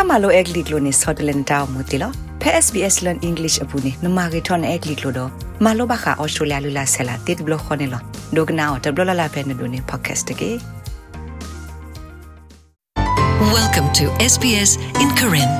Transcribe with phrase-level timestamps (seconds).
[0.00, 5.30] တာမလိုအက်လီကလိုနေဆော့တလန်တောင်းမူတီလောဖဲ SBS learn english အပူနေနမဂေထွန်အက်လီကလိုတော့
[5.64, 8.02] မလိုဘခါအော်စတြေးလျလူလာဆလာတစ်ဘလခွန်နေလော
[8.36, 10.50] ဒိုကနာတဘလလာဖဲနေဒိုနေ podcast တကေ
[13.56, 14.70] Welcome to SBS
[15.02, 15.50] in Karen.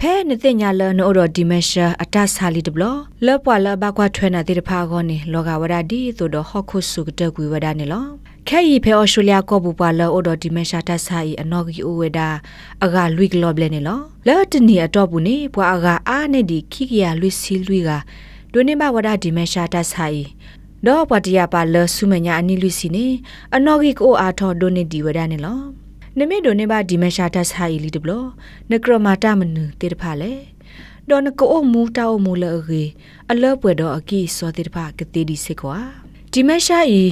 [0.00, 2.84] ဖဲနေတဲ့ညာလနိုရောဒီမရှာအတဆာလီဒဘလ
[3.26, 8.06] လောပွာလဘကွာထွဲနာတိတဖာကောနေလောကဝရဒီသို့တော့ဟော့ခုဆုကတကွေဝဒနေလော
[8.52, 12.28] ခဲဤဖဲအော်စတြေးလျကောဘူပွာလောအော်ဒဒီမရှာတဆာဤအနော်ဂီအိုဝဒါ
[12.84, 17.90] အဂါလွိကလောဘလဲနေလောလောတနီအတော့ဘူးနေပွာအဂါအာနေဒီခိကရလွိစီလွိက
[18.52, 20.22] ဒိုနေဘဝဒဒီမရှာတဆာဤ
[20.86, 23.06] ဒေါ်ပတရပါလဆုမညာအနိလူစီနေ
[23.56, 25.60] အနော်ဂီကိုအားထော်ဒိုနေဒီဝဒနေလော
[26.18, 28.12] နမေဒိုနေဘာဒီမရှာတဆာဤလီတဘလ
[28.70, 30.32] နကရမာတမနုတေတဖာလေ
[31.08, 32.82] ဒေါ်နကိုအမူတောက်မူလေရေ
[33.30, 35.78] အလောပွေတော့အကီစောတေတဖာကတိဒီစစ်ကွာ
[36.32, 37.04] ဒီမရှာဤ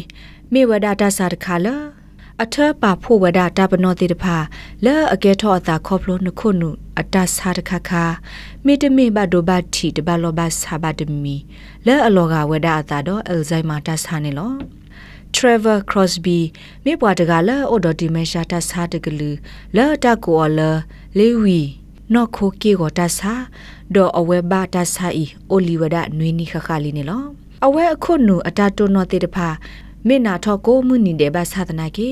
[0.53, 1.69] မေဝဒတာစာတခါလ
[2.43, 4.37] အထပါဖို့ဝဒတာပနောတေတဖာ
[4.85, 8.05] လဲအကဲထောအသာခေါဖလို့နခုနုအတစာတခါခါ
[8.65, 11.37] မေတမေဘဒိုဘတီတဘလောဘဆာဘဒမီ
[11.87, 14.53] လဲအလောကဝဒအသာတော့အယ်ဇိုင်မာတဆာနေလော
[15.37, 16.41] Trevor Crosby
[16.85, 19.31] မြေပွားတကလာအော်ဒတီမရှာတဆာတကလူ
[19.77, 20.71] လာတကောလာ
[21.19, 21.61] လေဝီ
[22.15, 23.33] နော်ခိုကေကိုတဆာ
[23.95, 27.25] ဒေါ်အဝဲဘာတဆာဤအိုလီဝဒနွေနီခခလီနေလော
[27.67, 29.49] အဝဲအခုနုအတတုနောတေတဖာ
[30.07, 32.11] မေနာထောကိုမှုနီတဲ့ဘာသာတနာကေ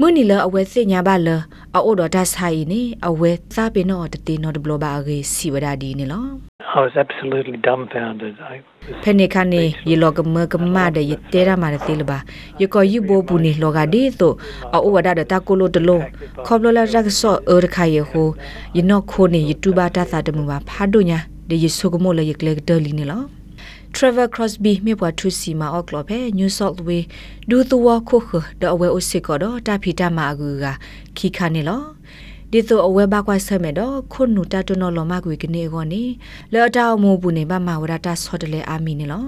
[0.00, 1.28] မှုနီလအဝဲစညာဘာလ
[1.74, 6.26] အိုဒတာဆိုင်နေအဝဲသပေနောတတေနောဒဘလဘာရေစီဝဒဒီနေလော
[6.76, 8.34] I was absolutely dumbfounded.
[8.52, 12.18] I was ဖနေခနေယေလောကမကမတဲ့ယတေရမာတေလဘာ
[12.60, 14.32] ယကိုယူဘောဘူးနေလောကဒီတို
[14.74, 16.00] အိုဝဒဒတာကိုလိုတလို
[16.46, 18.28] ခေါပလလာရက်ဆောအော်ခါယေဟို
[18.76, 23.37] ယနောခိုနေယတူဘာတာသာတမဘာဖာဒိုညာဒေယဆုကမိုလယကလေဒလီနေလော
[23.96, 27.06] Trevor Crosby မြေပွားထူစီမာအော့ကလောပဲ New South Wales
[27.50, 28.30] ဒူသဝခုခ
[28.60, 30.64] ဒအဝဲအစစ်ကတော့တာဖီတာမာအကူက
[31.16, 31.82] ခီခါနေလော
[32.52, 36.02] ဒီတော့အဝဲဘကွာဆဲမဲ့တော့ခုနူတတနော်လမကွေကနေကောနေ
[36.52, 39.24] လော်တာမိုးဘူးနေဘာမဝရတာဆော့တလေအာမီနေလော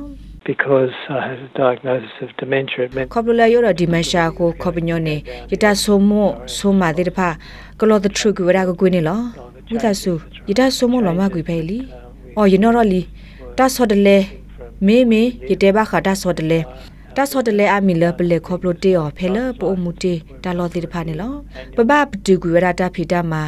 [0.51, 2.81] because I had a diagnosis of dementia.
[2.87, 5.17] It meant ခေါပလိုလာယောဒီမရှာကိုခေါပညောနေ
[5.53, 7.29] ယတဆိုမိုဆိုမာတဲ့တဖာ
[7.81, 9.21] ကလောဒထရုကဝရကကွေးနေလော
[9.69, 10.13] ဝိသဆူ
[10.49, 11.79] ယတဆိုမိုလမကွေဖဲလီ
[12.37, 13.03] အော်ယနော်ရလီ
[13.59, 14.19] တဆော့တလေ
[14.87, 16.61] မေမေယတဲဘခတာဆော့တလေ
[17.17, 20.15] တဆော့တလေအမီလပလေခေါပလိုတေော်ဖဲလပိုမူတေ
[20.45, 21.33] တာလောတိတဖာနေလော
[21.77, 23.43] ပပပတူကွေဝရတာဖီတာမာ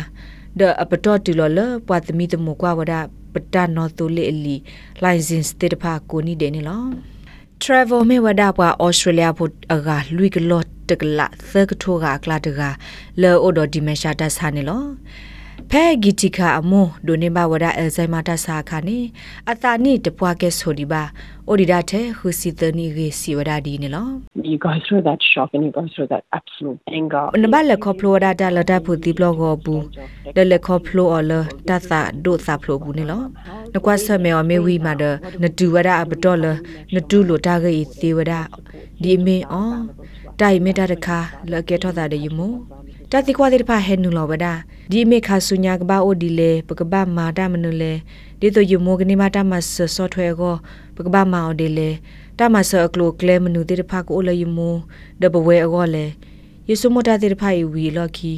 [0.59, 2.95] ဒအပတော်တူလောလပွာသမီတမကွာဝဒ
[3.33, 4.57] ပတနောတူလေလီ
[5.05, 6.83] license တေတဖာကိုနီဒေနေလော
[7.63, 12.13] travel me wada pa australia put aga lui k lot tek la thak tho ga
[12.23, 12.71] kla de ga
[13.21, 14.79] le odo dimensha ta sa ne lo
[15.75, 18.99] ဖဲဂီတီခာအမောဒိုနေဘဝဒအယ်ဇိုင်မာတာစာခါနေ
[19.51, 21.03] အတာနိတပွားကဲဆိုဒီပါ
[21.49, 24.07] အိုဒီဒတ်ဟူစီတနီရေစီဝဒဒီနေလော
[24.51, 27.25] you go through that shock and you go through that absolute anger.
[27.43, 29.83] နဘလက်ခေါဖလိုဒတာလတာဖူဒီဘလော့ကိုဘူး
[30.37, 31.33] ဒလက်ခေါဖလိုအလ
[31.69, 31.93] တသ
[32.25, 33.23] ဒိုသဖလိုဘူးနေလော
[33.75, 35.05] နကွာဆမေအမေဝီမာဒ
[35.43, 36.47] နတူဝဒအဘတော်လ
[36.95, 38.33] နတူလိုတာဂေသေဝဒ
[39.03, 39.75] ဒီမေအော
[40.41, 41.19] တိုင်မေတာတခါ
[41.51, 42.49] လကေထောတာ de yumo
[43.11, 44.47] တတိကွာတဲ့ဖာဟဲနူလောဝဒ
[44.91, 47.93] ဒီမေခါဆုညာကဘာအိုဒီလေပကဘာမာတာမနုလေ
[48.41, 50.55] ဒီတို့ယူမိုကနေမာတာမဆဆော့ထွဲကို
[50.97, 51.91] ပကဘာမာအိုဒီလေ
[52.39, 54.75] တာမဆအကလိုကလဲမနုတဲ့ဖာကိုလေယူမို
[55.21, 56.07] ဒဘဝဲအောလေ
[56.69, 58.33] ယေဆုမတာတဲ့ဖာယူဝီလော်ခီ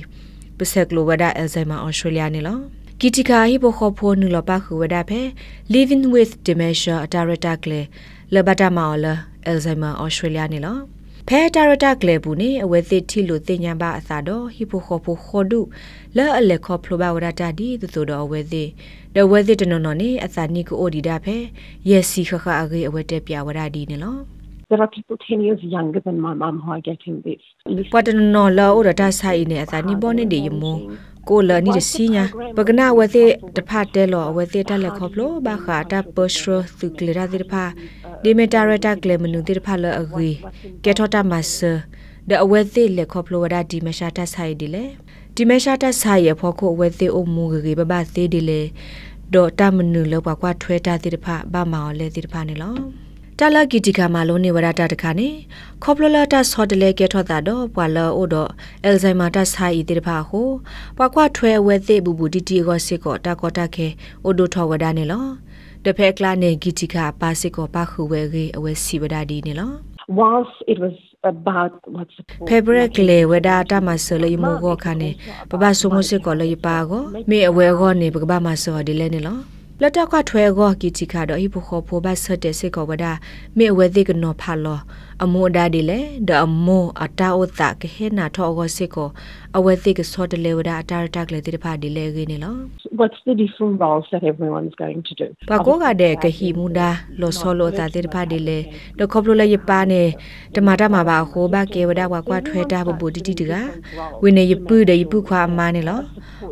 [0.58, 2.58] ပစက်ကလိုဝဒအယ်ဇိုင်မာအော်စတြေးလျနေလော
[3.00, 5.20] ကီတီကာဟိဘခေါဖိုနူလပခုဝဒဖဲ
[5.74, 7.80] living with dementia director ကလေ
[8.34, 9.06] လဘတာမာလ
[9.46, 10.78] အယ်ဇိုင်မာအော်စတြေးလျနေလော
[11.28, 15.60] ဖဲတာရတာကလေဘူးနေအဝဲသစ်ထီလို့တင်ညာပါအသာတော့ဟီပိုခေါ်ဖို့ခေါ်ဒု
[16.16, 18.68] လဲအလက်ခေါ်ဖလိုပါဝရတာဒီတူတူတော့အဝဲသစ်
[19.14, 21.36] ဒဝဲသစ်တနော်နော်နေအသာနိကိုအိုဒီတာဖဲ
[21.90, 24.16] ယက်စီခခအဂေအဝဲတက်ပြဝရဒီနေလော
[24.70, 27.42] There are people 10 years younger than my mum who are getting this.
[27.94, 30.76] ပတနော်လောအိုတာဆိုင်နေအသာနိဘောနေဒီယမို
[31.28, 32.24] ကိုလနီစီညာ
[32.56, 36.44] ပကနာဝဲသစ်တဖတ်တဲလောအဝဲသစ်တက်လက်ခေါ်ဖလိုဘာခါတာပစရ
[36.78, 37.64] သုကလရာဒီဖာ
[38.22, 40.30] ဒီမီတာရတာကလေမနုဒီဖာလအဂီ
[40.84, 41.72] ကက်ထောတာမတ်ဆာ
[42.28, 44.84] ဒအဝဲသစ်လက်ခေါ်ဖလိုဝဒဒီမရှာတာဆိုင်ဒီလေ
[45.36, 48.60] ဒီမရှာတာဆိုင်ရဖို့ကိုအဝဲသစ်အုံမူဂေဘဘသေးဒီလေ
[49.34, 52.74] ဒေါ်တာမနုလောက်ကွာထွဲတာဒီဖာဘာမောလဲဒီဖာနေလော
[53.40, 55.28] တလကီတီကာမာလုံးနေဝရတာတခါနေ
[55.82, 58.50] ခေါပလလာတာဆော်တလေကဲထော့တာတော့ပွာလောအိုတော့
[58.84, 60.48] အယ်ဇိုင်မာတာဆိုင်တေတဖာဟို
[60.96, 63.86] ပွာကွာထွဲဝဲသိဘူးဘူးတီတီကောစစ်ကောတာကောတာခဲ
[64.24, 65.24] အိုဒိုထော်ဝဒနေလော
[65.84, 69.70] တဖက်ကလာနေဂီတီကာပါစစ်ကောပါခုဝဲကေအဝဲစီဝဒဒီနေလော
[70.20, 70.96] Whilst it was
[71.32, 72.46] about what support.
[72.48, 75.10] ဖေဘရက်ကလေဝဒတာမဆလေမောကောခါနေ
[75.50, 78.08] ပပဆုမစစ်ကောလေပါကောမေအဝဲကောနေ
[79.74, 83.12] ပကပမဆောဒီလဲနေလောလတ်တခွထွဲကောကီချီခါတော့ဟိဖိုခေါ်ဖိုဘတ်ဆတ်တဲ့စေကောဝဒါ
[83.58, 84.80] မေဝဲတိကနောဖာလော
[85.24, 89.08] အမိုဒါဒီလေဒအမိုအတာအိုတာကဟေနာထောဂောစေကော
[89.58, 92.54] အဝဲတိကဆောတလေဝဒါအတာတက်လေတိဖာဒီလေရင်းနေလော
[93.00, 95.26] What's the different roles that everyone's going to do?
[95.50, 96.90] ပကောကတဲ့ကဟီမူဒါ
[97.20, 98.58] လောဆောလောတာတိဖာဒီလေ
[98.98, 100.02] ဒခေါပလိုလေယပါနေ
[100.54, 103.52] တမတာမှာပါဟိုဘကေဝဒါကွာကွာထွဲတာဘဘူတီတီတက
[104.22, 106.00] ဝင်းနေယပူတဲ့ယပူခွာအမနေလော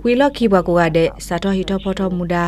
[0.05, 2.45] ဝီလော့ခီဘကောကတဲ့စာတော်ဟီတော့ဖော်တော်မူဒါ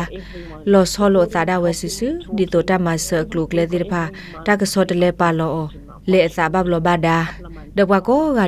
[0.71, 2.07] လောဆောလောတာဒါဝဲဆူဆူ
[2.37, 4.03] ဒီတိုတာမဆကလုကလေတိဖာ
[4.45, 5.59] တာကဆောတလေပါလော
[6.11, 7.17] လေအစာဘဘလဘာဒါ
[7.77, 8.41] ဒဘကောက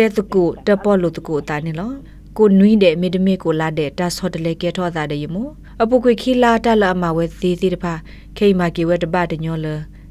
[0.00, 1.90] တဲ့မဆလောအတာတဲတကုတပေါ်လို့တကုတာနေလော
[2.36, 5.36] ကိုနွီးတဲ့မိဒမေကိုလာတဲ့တာဆော့တလေကဲထောတာတဲ့ယမ
[5.82, 7.94] အပုကွေခီလာတလအမဝဲသေးသေးတဖာ
[8.36, 9.66] ခိမာကီဝဲတပတညောလ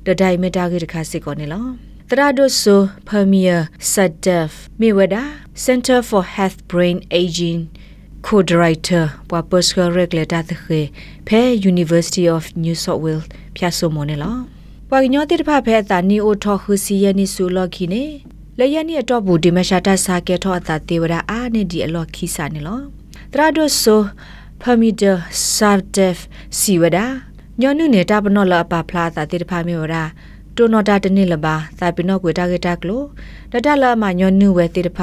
[0.06, 1.65] တဒိုင်မတာကေတခါစစ်ကောနေလော
[2.09, 3.57] တရာဒိုဆိုဖမီယာ
[3.91, 4.47] ဆတ်ဒက်
[4.80, 5.24] မိဝဒါ
[5.65, 7.59] Center for Health Brain Aging
[8.25, 10.85] co-director ပွာ Pascal Regulator တဲ့
[11.27, 14.35] ဖဲ University of New South Wales ဖြတ်ဆိုမနေလော
[14.89, 18.03] ပွာညောတိတဖဖဲအတာနီအိုထောခူစီယနီဆူလော်ခီနေ
[18.59, 22.79] လယနီအတော့ဘူးဒီမရှာတာစာကေထောအတာတေဝရာအာနေဒီအလော်ခီစာနေလော
[23.33, 24.01] တရာဒိုဆို
[24.61, 25.13] ဖမီဒါ
[25.56, 26.17] ဆာဒက်
[26.59, 27.06] စီဝဒါ
[27.61, 30.03] ညောနုနေတာပနောလအပဖလာတာတေတဖမေဝရာ
[30.56, 33.03] တိုနော်တာတနစ်လပါသာပိနောကွေတာကေတာကလို
[33.51, 35.00] တတလမညောနုဝဲတေတဖ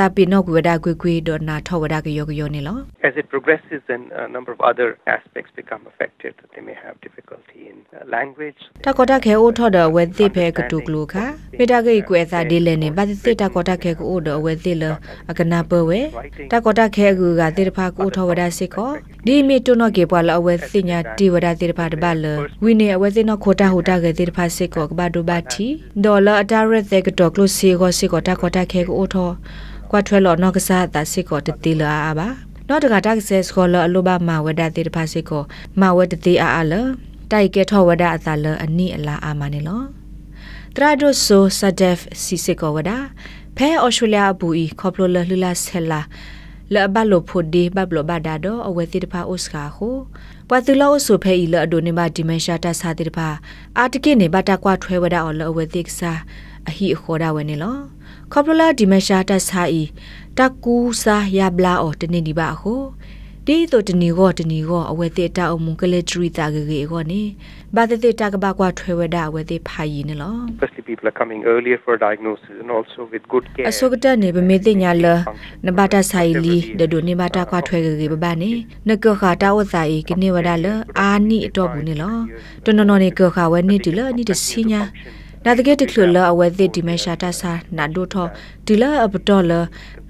[0.00, 6.32] သာပိနောကွေဒါကွေကွေဒေါ်နာထောဝဒါကယောကယောနေလော As it progresses, then a number of other aspects become affected.
[6.54, 8.60] They may have difficulty in uh, language.
[8.86, 11.14] တကောတခဲအိုထော်ဒဝဲသိဖဲကတုကလူခ
[11.58, 14.84] မေတာကေကွဲသာဒီလဲနေဘာသိတကောတခဲကိုအိုဒဝဲသိလ
[15.30, 16.00] အကနာပဝဲ
[16.52, 18.90] တကောတခဲကူကတိတဖာကိုထော်ဝဒစစ်ကော
[19.26, 22.24] ဒီမီတုနောကေပွာလအဝဲသိညာတိဝဒတိတဖာတဘလ
[22.64, 25.66] ဝိနေအဝဲသိနောခိုတာဟူတာကေတိတဖာစစ်ကောကဘာဒိုဘာတီ
[26.04, 29.34] ဒေါ်လာအတာရက်သေကတော့ကလုစီကိုစစ်ကောတကောတခဲကိုအိုထော်
[29.90, 32.28] ကွာထွဲလော်နော့ကစားတာစစ်ကောတတိလာအာပါ
[32.68, 35.42] နော်တကတက်ဆက်စကောလအလိုဘာမာဝဒတိတဖာစစ်ကော
[35.80, 36.74] မာဝဒတိအာအာလ
[37.30, 39.82] တိုက်ကဲထောဝဒအသာလအနိအလာအာမနေလော
[40.74, 42.90] တရာဒိုဆိုဆဒက်စီစစ်ကောဝဒ
[43.56, 46.00] ဖဲအော်စတြေးလျဘူဤခေါပလိုလလှလာဆဲလာ
[46.74, 49.96] လဘလိုဖိုဒီဘဘလဘဒါဒိုအဝဲတိတဖာအိုစကာဟို
[50.48, 53.28] ပတူလောဆိုဖဲဤလအဒိုနေမဒီမန်ရှာတာစာတိတဖာ
[53.78, 56.12] အာတကိနေဘတာကွာထွဲဝဒအော်လအဝဲတိကစာ
[56.68, 57.76] အဟိခေါ်ဒါဝဲနေလော
[58.32, 59.82] ခေါပလိုလာဒီမန်ရှာတာစာဤ
[60.38, 62.80] တကူစာယဘလာအော်တနေဒီပါဟို
[63.46, 67.22] ဒီတော့တနီကောတနီကောအဝဲတိတာအုံမကလေထရီတာဂေဂေကောနေ
[67.74, 73.66] ဘာတိတိတာကဘာကွာထွဲဝဒအဝဲတိဖာယီနေလော Firstly, people are coming earlier for diagnosis and also with good care.
[73.70, 75.06] အစောကတနေဗမေတိညာလ
[75.66, 78.50] နဘာတာဆိုင်လီဒဒိုနေဘာတာကွာထွဲကေဘဘာနေ
[78.88, 80.66] နကခတာဝဆိုင်ကနေဝဒါလ
[81.00, 82.16] အာနိအတော့ဘူးနေလော
[82.64, 84.82] တနနော်နေကခဝဲနေတီလနိတစီညာ
[85.44, 88.26] နာတကက်တခလလအဝဲသိဒီမရှာတာစာနာဒိုထော
[88.66, 89.52] ဒီလအပတော်လ